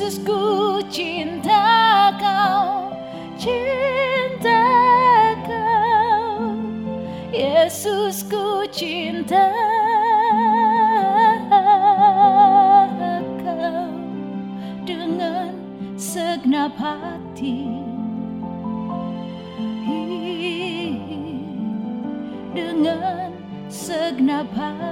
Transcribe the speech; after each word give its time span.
Yesus 0.00 0.16
ku 0.24 0.80
cinta 0.88 2.08
kau 2.16 2.88
cinta 3.36 4.64
kau. 5.44 6.56
Yesus 7.28 8.24
ku 8.24 8.64
cinta 8.72 9.52
kau. 13.44 13.92
Dengan 14.88 15.52
segenap 16.00 16.72
hati 16.80 17.68
dengan 22.56 23.36
segenap 23.68 24.48
hati 24.56 24.89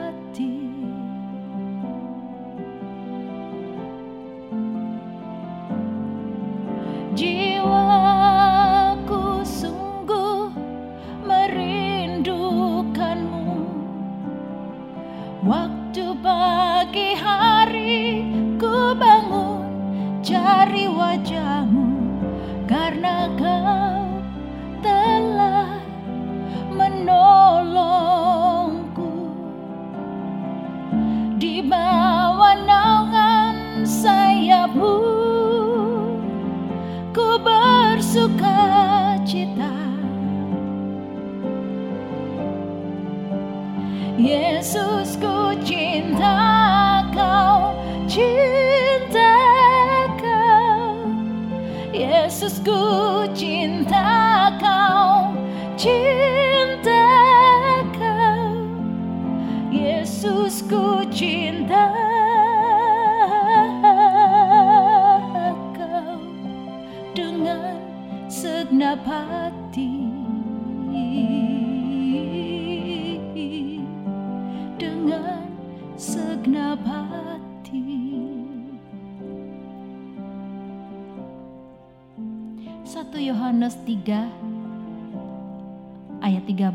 Yohanes 83.69 83.84
3 83.84 86.25
ayat 86.25 86.41
13 86.49 86.73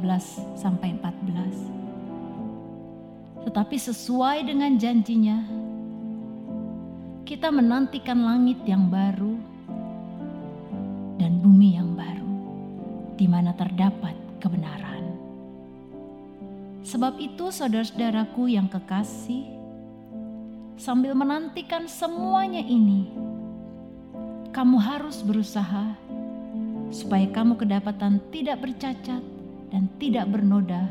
sampai 0.54 0.94
14. 0.94 3.50
Tetapi 3.50 3.78
sesuai 3.82 4.46
dengan 4.46 4.78
janjinya, 4.78 5.42
kita 7.26 7.50
menantikan 7.50 8.22
langit 8.22 8.62
yang 8.70 8.94
baru 8.94 9.34
dan 11.18 11.42
bumi 11.42 11.82
yang 11.82 11.98
baru, 11.98 12.34
di 13.18 13.26
mana 13.26 13.58
terdapat 13.58 14.14
kebenaran. 14.38 15.18
Sebab 16.86 17.18
itu, 17.18 17.50
saudara-saudaraku 17.50 18.54
yang 18.54 18.70
kekasih, 18.70 19.50
sambil 20.78 21.18
menantikan 21.18 21.90
semuanya 21.90 22.62
ini, 22.62 23.10
kamu 24.54 24.78
harus 24.78 25.26
berusaha 25.26 26.03
supaya 26.94 27.26
kamu 27.34 27.58
kedapatan 27.58 28.22
tidak 28.30 28.62
bercacat 28.62 29.20
dan 29.74 29.90
tidak 29.98 30.30
bernoda 30.30 30.86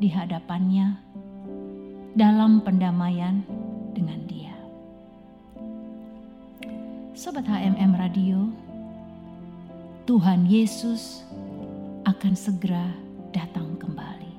di 0.00 0.08
hadapannya 0.08 0.96
dalam 2.16 2.64
pendamaian 2.64 3.44
dengan 3.92 4.16
Dia. 4.24 4.56
Sobat 7.12 7.44
HMM 7.44 7.92
Radio, 8.00 8.48
Tuhan 10.08 10.48
Yesus 10.48 11.20
akan 12.08 12.32
segera 12.32 12.88
datang 13.36 13.76
kembali. 13.76 14.32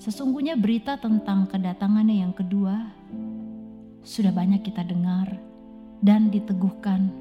Sesungguhnya 0.00 0.56
berita 0.56 0.96
tentang 0.96 1.44
kedatangannya 1.52 2.24
yang 2.24 2.32
kedua 2.32 2.80
sudah 4.00 4.32
banyak 4.32 4.64
kita 4.64 4.80
dengar 4.86 5.36
dan 6.00 6.32
diteguhkan 6.32 7.12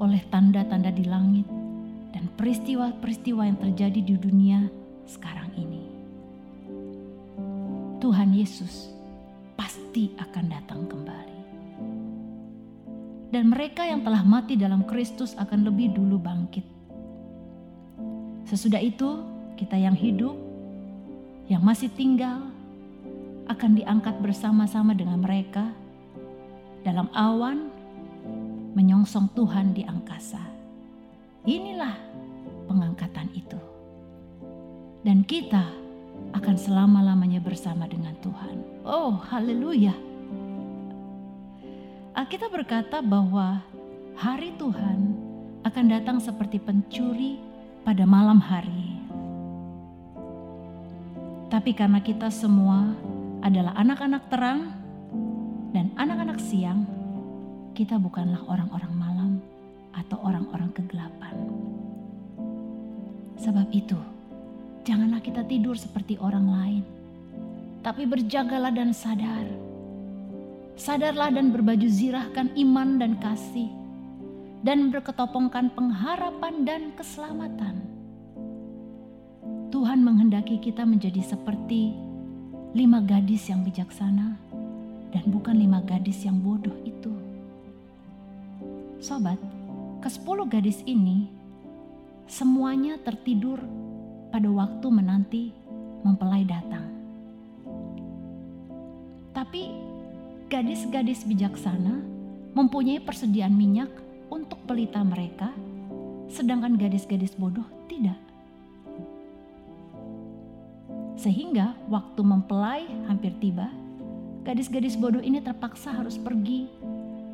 oleh 0.00 0.20
tanda-tanda 0.32 0.88
di 0.88 1.04
langit 1.04 1.46
dan 2.10 2.26
peristiwa-peristiwa 2.34 3.44
yang 3.44 3.58
terjadi 3.60 4.00
di 4.00 4.14
dunia 4.16 4.66
sekarang 5.04 5.52
ini. 5.54 5.84
Tuhan 8.00 8.32
Yesus 8.32 8.88
pasti 9.60 10.16
akan 10.16 10.44
datang 10.48 10.88
kembali. 10.88 11.38
Dan 13.30 13.46
mereka 13.46 13.86
yang 13.86 14.02
telah 14.02 14.26
mati 14.26 14.58
dalam 14.58 14.82
Kristus 14.88 15.38
akan 15.38 15.68
lebih 15.68 15.94
dulu 15.94 16.18
bangkit. 16.18 16.66
Sesudah 18.48 18.82
itu, 18.82 19.22
kita 19.54 19.78
yang 19.78 19.94
hidup, 19.94 20.34
yang 21.46 21.62
masih 21.62 21.86
tinggal, 21.94 22.50
akan 23.46 23.78
diangkat 23.78 24.18
bersama-sama 24.18 24.94
dengan 24.98 25.22
mereka 25.22 25.70
dalam 26.82 27.06
awan 27.14 27.70
menyongsong 28.74 29.32
Tuhan 29.34 29.74
di 29.74 29.82
angkasa. 29.82 30.40
Inilah 31.46 31.96
pengangkatan 32.68 33.28
itu. 33.32 33.58
Dan 35.00 35.24
kita 35.24 35.64
akan 36.36 36.56
selama-lamanya 36.60 37.40
bersama 37.40 37.88
dengan 37.88 38.14
Tuhan. 38.20 38.84
Oh, 38.84 39.16
haleluya. 39.16 39.96
Alkitab 42.12 42.52
berkata 42.52 43.00
bahwa 43.00 43.64
hari 44.18 44.52
Tuhan 44.60 45.16
akan 45.64 45.84
datang 45.88 46.18
seperti 46.20 46.60
pencuri 46.60 47.40
pada 47.80 48.04
malam 48.04 48.38
hari. 48.38 49.00
Tapi 51.50 51.74
karena 51.74 51.98
kita 51.98 52.30
semua 52.30 52.94
adalah 53.40 53.74
anak-anak 53.74 54.22
terang 54.30 54.70
dan 55.72 55.90
anak-anak 55.96 56.38
siang, 56.38 56.86
kita 57.74 57.96
bukanlah 57.96 58.42
orang-orang 58.50 58.92
malam 58.94 59.32
atau 59.94 60.18
orang-orang 60.22 60.70
kegelapan. 60.74 61.34
Sebab 63.40 63.72
itu, 63.72 63.96
janganlah 64.84 65.22
kita 65.24 65.46
tidur 65.48 65.78
seperti 65.78 66.20
orang 66.20 66.46
lain, 66.50 66.84
tapi 67.80 68.04
berjagalah 68.04 68.74
dan 68.74 68.92
sadar. 68.92 69.48
Sadarlah 70.76 71.32
dan 71.32 71.52
berbaju 71.52 71.88
zirahkan 71.88 72.52
iman 72.56 73.00
dan 73.00 73.16
kasih, 73.20 73.68
dan 74.60 74.92
berketopongkan 74.92 75.72
pengharapan 75.72 76.54
dan 76.68 76.82
keselamatan. 76.96 77.80
Tuhan 79.70 80.02
menghendaki 80.04 80.60
kita 80.60 80.84
menjadi 80.84 81.22
seperti 81.24 81.94
lima 82.76 83.00
gadis 83.00 83.48
yang 83.48 83.64
bijaksana 83.64 84.36
dan 85.10 85.24
bukan 85.30 85.56
lima 85.56 85.80
gadis 85.82 86.22
yang 86.26 86.38
bodoh 86.38 86.74
itu. 86.84 87.29
Sobat, 89.00 89.40
ke 90.04 90.12
sepuluh 90.12 90.44
gadis 90.44 90.84
ini 90.84 91.32
semuanya 92.28 93.00
tertidur 93.00 93.56
pada 94.28 94.44
waktu 94.52 94.86
menanti 94.92 95.56
mempelai 96.04 96.44
datang. 96.44 96.84
Tapi 99.32 99.72
gadis-gadis 100.52 101.24
bijaksana 101.24 101.96
mempunyai 102.52 103.00
persediaan 103.00 103.56
minyak 103.56 103.88
untuk 104.28 104.60
pelita 104.68 105.00
mereka, 105.00 105.48
sedangkan 106.28 106.76
gadis-gadis 106.76 107.32
bodoh 107.40 107.64
tidak. 107.88 108.20
Sehingga 111.16 111.72
waktu 111.88 112.20
mempelai 112.20 112.84
hampir 113.08 113.32
tiba, 113.40 113.72
gadis-gadis 114.44 115.00
bodoh 115.00 115.24
ini 115.24 115.40
terpaksa 115.40 115.88
harus 115.88 116.20
pergi 116.20 116.68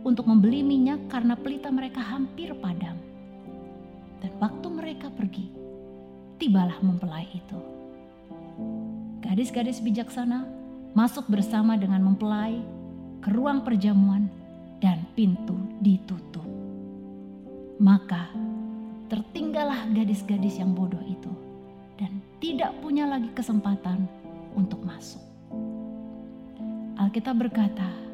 untuk 0.02 0.28
membeli 0.28 0.60
minyak 0.60 1.08
karena 1.08 1.38
pelita 1.38 1.70
mereka 1.70 2.02
hampir 2.02 2.52
padam. 2.58 2.98
Dan 4.20 4.32
waktu 4.42 4.66
mereka 4.68 5.08
pergi, 5.12 5.48
tibalah 6.36 6.76
mempelai 6.82 7.28
itu. 7.32 7.58
Gadis-gadis 9.24 9.80
bijaksana 9.80 10.44
masuk 10.96 11.28
bersama 11.28 11.76
dengan 11.76 12.00
mempelai 12.00 12.60
ke 13.20 13.28
ruang 13.32 13.60
perjamuan 13.64 14.28
dan 14.80 15.04
pintu 15.12 15.56
ditutup. 15.80 16.44
Maka 17.76 18.32
tertinggallah 19.12 19.92
gadis-gadis 19.92 20.56
yang 20.56 20.72
bodoh 20.72 21.02
itu 21.04 21.28
dan 22.00 22.20
tidak 22.40 22.72
punya 22.80 23.04
lagi 23.04 23.28
kesempatan 23.36 24.08
untuk 24.56 24.80
masuk. 24.84 25.20
Alkitab 26.96 27.36
berkata, 27.36 28.05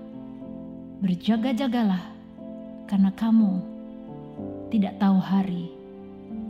"Berjaga-jagalah, 1.03 2.15
karena 2.87 3.11
kamu 3.19 3.59
tidak 4.71 5.03
tahu 5.03 5.19
hari 5.19 5.75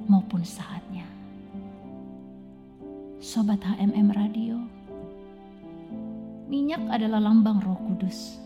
maupun 0.04 0.44
saatnya." 0.44 1.08
Sobat 3.16 3.64
HMM 3.64 4.12
Radio, 4.12 4.60
minyak 6.52 6.84
adalah 6.92 7.24
lambang 7.24 7.64
Roh 7.64 7.80
Kudus. 7.80 8.36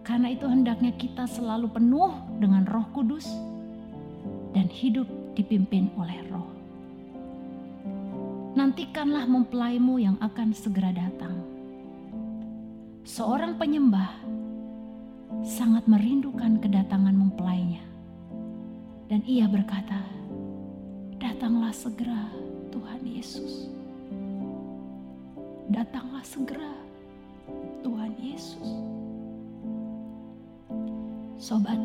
Karena 0.00 0.32
itu, 0.32 0.48
hendaknya 0.48 0.96
kita 0.96 1.28
selalu 1.28 1.68
penuh 1.68 2.08
dengan 2.40 2.64
Roh 2.64 2.88
Kudus 2.96 3.28
dan 4.56 4.72
hidup 4.72 5.04
dipimpin 5.36 5.92
oleh 6.00 6.16
Roh. 6.32 6.48
Nantikanlah 8.56 9.28
mempelaimu 9.28 10.00
yang 10.00 10.16
akan 10.24 10.56
segera 10.56 10.96
datang 10.96 11.44
seorang 13.04 13.60
penyembah 13.60 14.16
sangat 15.44 15.84
merindukan 15.84 16.56
kedatangan 16.56 17.12
mempelainya. 17.12 17.84
Dan 19.12 19.20
ia 19.28 19.44
berkata, 19.44 20.00
"Datanglah 21.20 21.70
segera, 21.76 22.32
Tuhan 22.72 23.04
Yesus. 23.04 23.68
Datanglah 25.68 26.24
segera, 26.24 26.72
Tuhan 27.84 28.16
Yesus." 28.16 28.68
Sobat, 31.36 31.76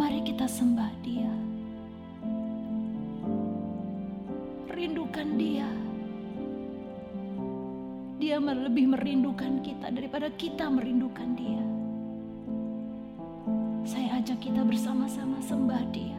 mari 0.00 0.24
kita 0.24 0.48
sembah 0.48 0.88
Dia. 1.04 1.32
Rindukan 4.72 5.28
Dia. 5.36 5.85
Dia 8.26 8.42
lebih 8.42 8.90
merindukan 8.90 9.62
kita 9.62 9.86
daripada 9.94 10.26
kita 10.34 10.66
merindukan 10.66 11.38
Dia. 11.38 11.62
Saya 13.86 14.18
ajak 14.18 14.42
kita 14.42 14.66
bersama-sama 14.66 15.38
sembah 15.46 15.86
Dia. 15.94 16.18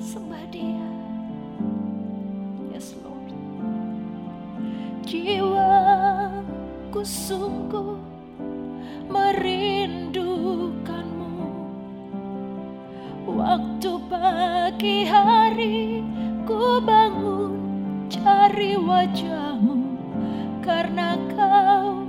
Sembah 0.00 0.40
Dia. 0.48 0.88
Yes, 2.72 2.96
Lord. 3.04 3.28
Jiwaku 5.04 7.04
sungguh 7.04 8.00
merindukanmu. 9.12 11.44
Waktu 13.36 13.90
pagi 14.08 15.04
hari 15.04 16.00
ku 16.48 16.80
bangun 16.80 17.52
cari 18.08 18.80
wajahmu 18.80 19.41
karena 20.62 21.18
kau 21.34 22.06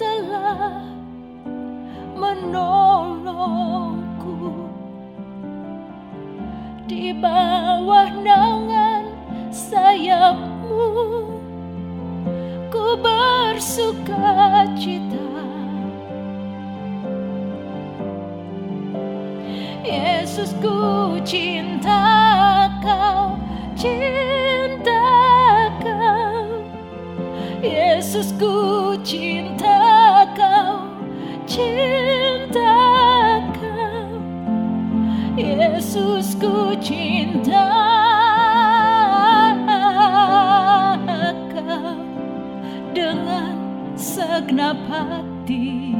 telah 0.00 0.88
menolongku. 2.16 3.60
Di 6.88 7.12
bawah 7.12 8.08
naungan 8.24 9.12
sayapmu 9.52 10.88
ku 12.72 12.96
bersuka 12.96 14.64
cita. 14.80 15.28
Yesus 19.84 20.56
ku 20.64 21.20
cinta 21.20 21.59
ku 28.40 28.96
cinta 29.04 30.24
kau, 30.32 30.88
cinta 31.44 32.72
kau. 33.52 34.16
Yesus 35.36 36.40
ku 36.40 36.72
cinta 36.80 37.68
kau 41.52 42.00
dengan 42.96 43.60
segenap 43.92 44.80
hati. 44.88 45.99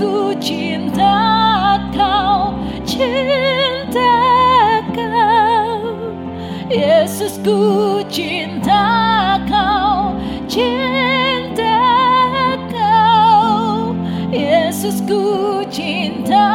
Ku 0.00 0.32
cinta 0.40 1.76
kau, 1.92 2.56
cinta 2.88 4.16
kau. 4.96 5.92
Yesus 6.72 7.36
ku 7.44 8.00
cinta 8.08 9.36
kau, 9.44 10.16
cinta 10.48 11.84
kau. 12.72 13.92
Yesus 14.32 15.04
ku 15.04 15.60
cinta 15.68 16.48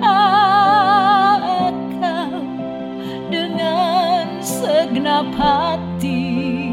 kau 0.00 1.36
dengan 3.28 4.40
segenap 4.40 5.28
hati. 5.36 6.71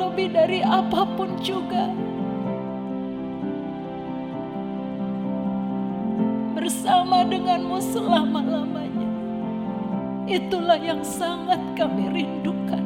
Lebih 0.00 0.32
dari 0.32 0.64
apa 0.64 1.04
pun 1.04 1.36
juga. 1.44 1.92
denganmu 7.30 7.78
selama-lamanya. 7.78 9.10
Itulah 10.26 10.78
yang 10.78 11.02
sangat 11.06 11.62
kami 11.78 12.10
rindukan. 12.10 12.84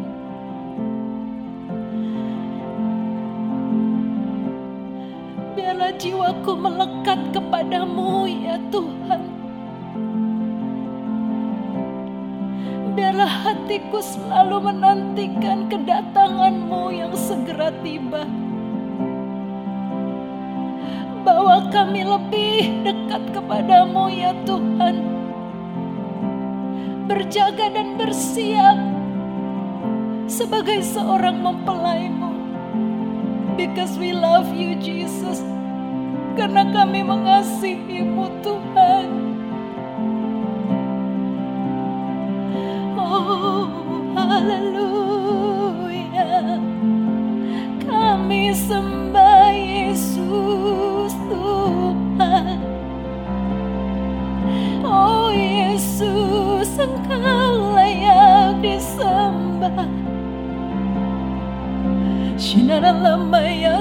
Biarlah 5.57 5.93
jiwaku 5.97 6.53
melekat 6.61 7.21
kepadamu 7.33 8.29
ya 8.29 8.61
Tuhan. 8.69 9.04
Biarlah 12.95 13.43
hatiku 13.43 13.99
selalu 13.99 14.71
menantikan 14.71 15.67
kedatanganmu 15.67 16.95
yang 16.95 17.11
segera 17.19 17.75
tiba. 17.83 18.23
Bawa 21.27 21.75
kami 21.75 22.07
lebih 22.07 22.87
dekat 22.87 23.35
kepadamu 23.35 24.15
ya 24.15 24.31
Tuhan. 24.47 25.03
Berjaga 27.11 27.75
dan 27.75 27.99
bersiap 27.99 28.79
sebagai 30.31 30.79
seorang 30.87 31.43
mempelaimu. 31.43 32.31
Because 33.59 33.99
we 33.99 34.15
love 34.15 34.55
you 34.55 34.79
Jesus. 34.79 35.43
Karena 36.39 36.63
kami 36.71 37.03
mengasihimu 37.03 38.31
Tuhan. 38.47 39.24
Haleluya. 44.45 46.33
Kami 47.81 48.53
sembah 48.53 49.49
Yesus 49.57 51.13
Tuhan. 51.17 52.61
Oh 54.85 55.33
Yesus, 55.33 56.77
Engkau 56.77 57.73
layak 57.73 58.61
disembah. 58.61 59.89
Shinara 62.37 62.93
lama 62.93 63.41
ya 63.41 63.81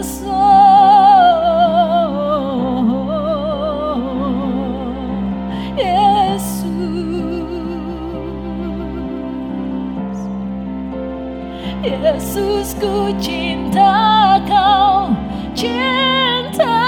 Yesus 12.33 12.73
ku 12.81 13.13
cinta 13.21 14.41
kau 14.49 15.13
Cinta 15.53 16.81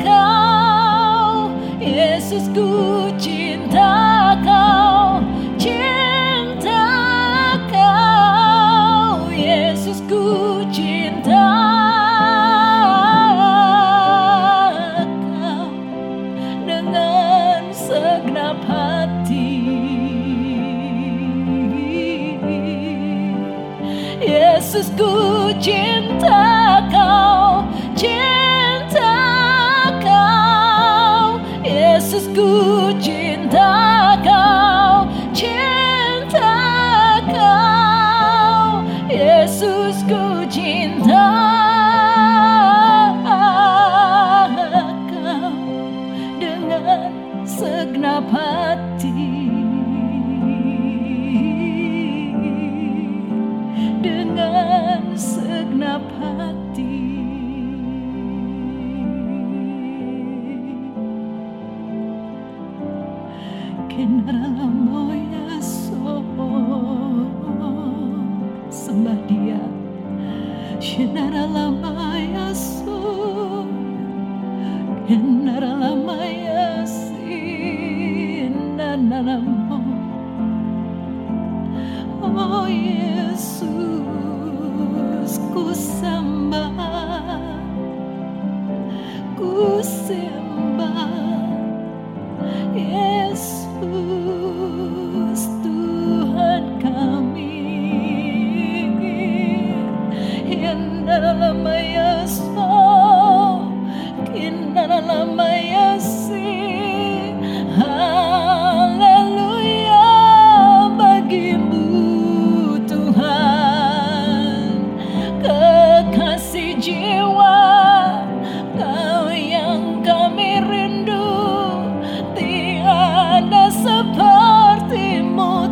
kau. 0.00 1.52
Yesus 1.76 2.48
ku 2.56 2.69
Yesus 32.10 32.26
ku 32.34 32.90
cinta 32.98 34.18
kau 34.26 35.06
Cinta 35.30 36.58
kau. 37.30 38.82
Yesus 39.06 40.02
ku 40.10 40.42
cinta 40.50 41.49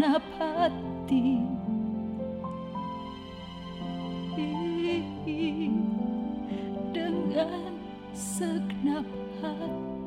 segenap 0.00 0.24
hati 0.40 1.44
dengan 6.88 7.76
segenap 8.16 9.04
hati 9.44 9.99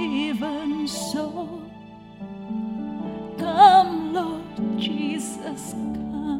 even 0.00 0.88
so. 0.88 1.48
Come, 3.38 4.14
Lord 4.14 4.78
Jesus, 4.78 5.72
come. 5.72 6.33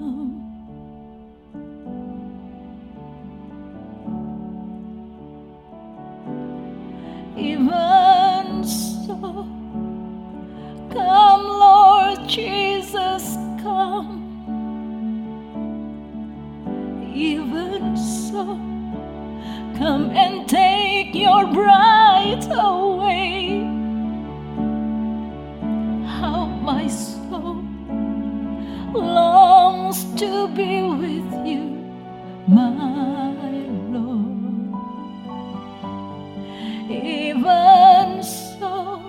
even 36.90 38.22
so, 38.22 39.00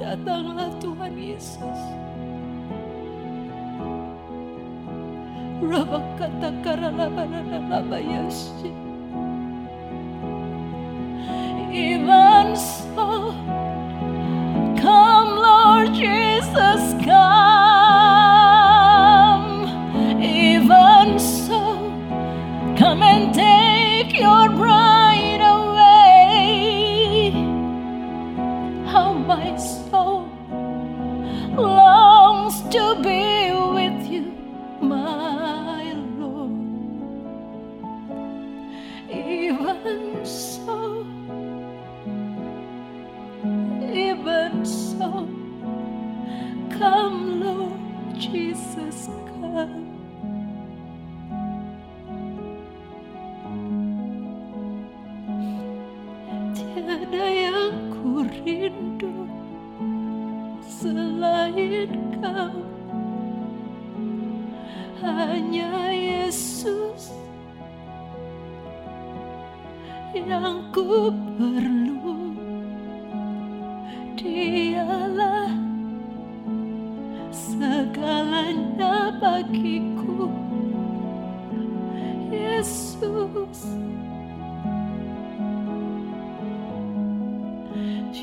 Datang 0.00 0.78
Tuhan 0.80 1.14
Yesus. 1.16 1.80
and 39.84 40.26
so 40.26 40.91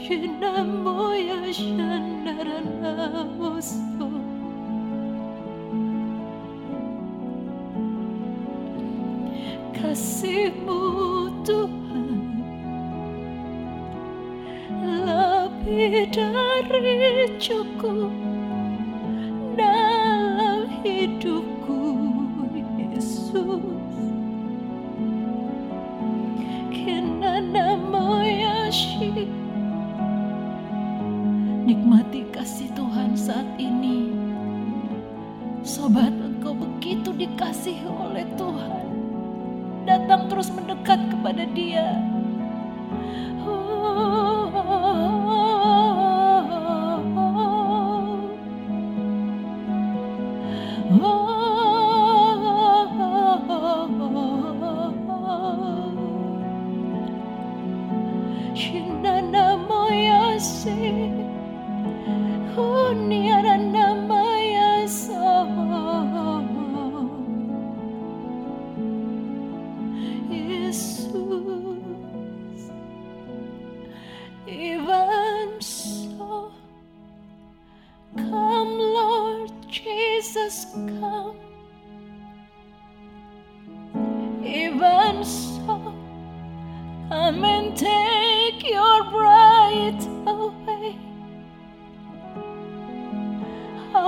Kina 0.09 0.65
moya 0.65 1.53
shanara 1.53 2.59
na 2.81 2.93
Kasihmu 9.77 10.81
Tuhan 11.45 12.09
Lebih 14.81 16.09
dari 16.09 17.29
cukup. 17.37 18.28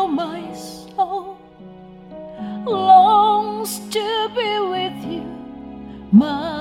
how 0.02 0.08
my 0.08 0.52
soul 0.54 1.38
longs 2.66 3.78
to 3.92 4.30
be 4.36 4.60
with 4.74 5.06
you, 5.06 5.24
my. 6.12 6.61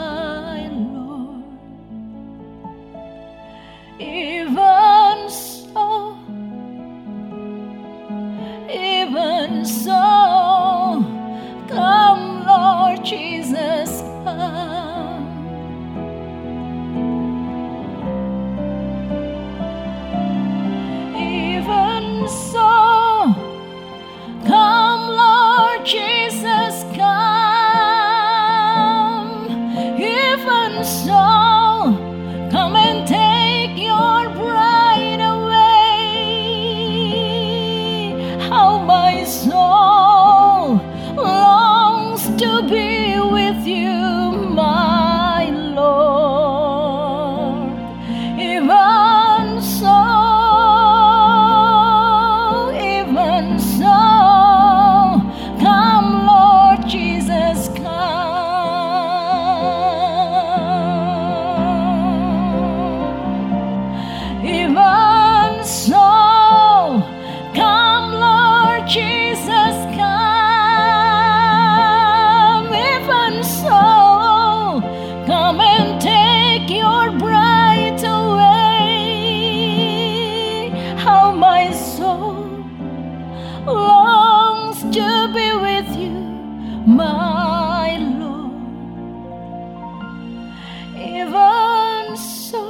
Even 91.01 92.15
so, 92.17 92.65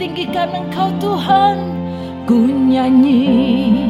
tinggikan 0.00 0.48
engkau 0.56 0.88
Tuhan. 0.96 1.60
Ku 2.24 2.48
nyanyi. 2.48 3.89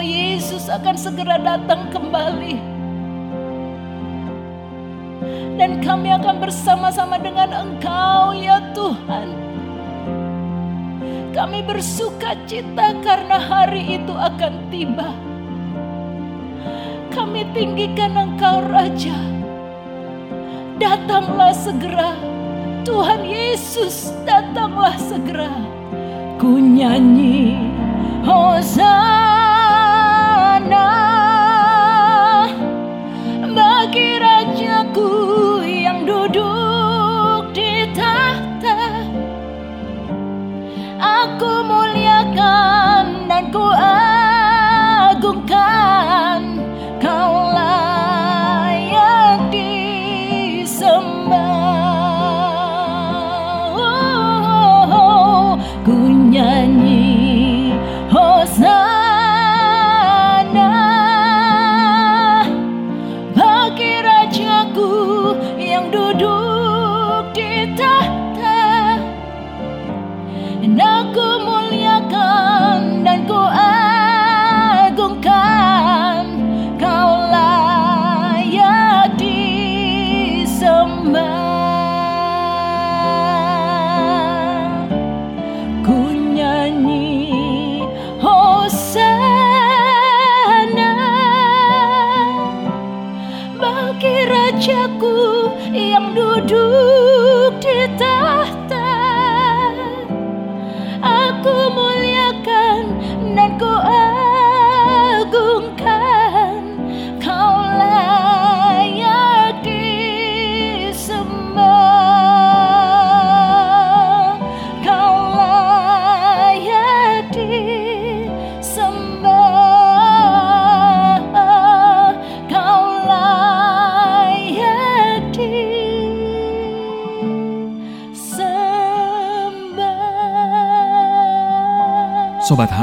bahwa 0.00 0.16
Yesus 0.16 0.72
akan 0.72 0.96
segera 0.96 1.36
datang 1.36 1.92
kembali. 1.92 2.56
Dan 5.60 5.84
kami 5.84 6.08
akan 6.16 6.40
bersama-sama 6.40 7.20
dengan 7.20 7.52
Engkau 7.52 8.32
ya 8.32 8.64
Tuhan. 8.72 9.28
Kami 11.36 11.60
bersuka 11.68 12.32
cita 12.48 12.96
karena 13.04 13.36
hari 13.44 14.00
itu 14.00 14.16
akan 14.16 14.72
tiba. 14.72 15.12
Kami 17.12 17.44
tinggikan 17.52 18.16
Engkau 18.16 18.64
Raja. 18.72 19.20
Datanglah 20.80 21.52
segera. 21.52 22.16
Tuhan 22.88 23.20
Yesus 23.28 24.16
datanglah 24.24 24.96
segera. 24.96 25.52
Ku 26.40 26.56
nyanyi 26.56 27.68
Hosanna. 28.24 29.39
know. 30.70 30.99